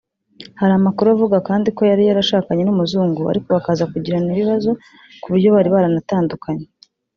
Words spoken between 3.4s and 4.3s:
bakaza kugirana